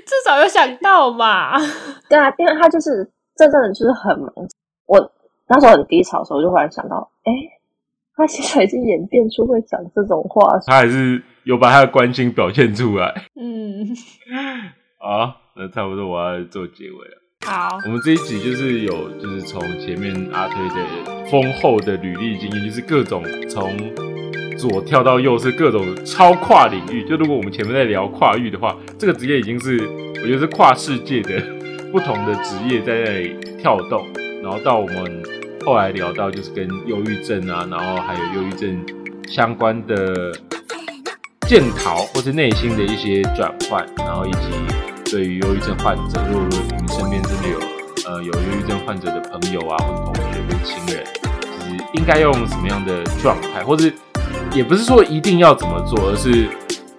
[0.04, 1.60] 至少有想到嘛？
[2.10, 4.34] 对啊，因为他就是真正的就是很忙。
[4.88, 5.12] 我
[5.48, 7.32] 那时候很低潮的时候，就忽然想到，哎，
[8.16, 13.14] 他现在已经演变出会讲这种话，他还是有把他的关心表现出来。
[13.40, 13.86] 嗯，
[14.98, 17.22] 啊，那差不多我要做结尾了。
[17.48, 23.74] 好，我们这一集就是有，就是从前面阿推的丰厚的履历经验，就是各种从。
[24.58, 27.08] 左跳到右是各种超跨领域。
[27.08, 29.80] 就如果我们前面在聊跨域的话，这个职业已经是
[30.16, 31.40] 我觉得是跨世界的
[31.92, 34.06] 不同的职业在那里跳动。
[34.42, 35.24] 然后到我们
[35.64, 38.84] 后来聊到就是跟忧郁症啊，然后还有忧郁症
[39.28, 40.34] 相关的
[41.48, 44.48] 检逃或是内心的一些转换，然后以及
[45.10, 47.60] 对于忧郁症患者，如果你们身边真的有
[48.06, 51.04] 呃有忧郁症患者的朋友啊，或者同学或者亲人，
[51.42, 53.90] 就是应该用什么样的状态，或者
[54.54, 56.48] 也不是说一定要怎么做，而是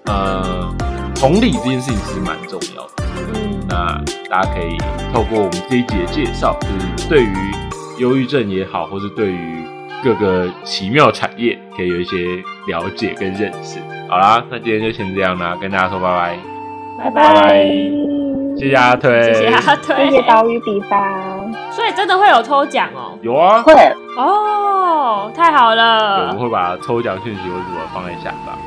[0.06, 0.74] 呃，
[1.14, 3.04] 同理这件事情其实蛮重要的。
[3.34, 4.78] 嗯，那大家可以
[5.12, 7.34] 透过我们这一集的介绍，就是对于
[7.98, 9.62] 忧郁症也好，或是对于
[10.02, 13.78] 各个奇妙产业，可以有一些了解跟认识。
[14.08, 16.38] 好啦，那今天就先这样啦，跟大家说拜拜，
[16.98, 17.64] 拜拜，
[18.58, 21.52] 谢谢阿推，谢谢阿推，谢谢岛屿比方。
[21.70, 23.16] 所以真的会有抽奖哦？
[23.22, 23.72] 有啊，会
[24.16, 25.30] 哦。
[25.34, 26.26] 太好了！
[26.26, 28.58] 我们会把抽奖讯息或者什么放在下方。